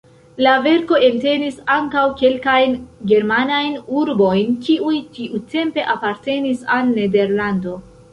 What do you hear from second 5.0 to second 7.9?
tiutempe apartenis al Nederlando.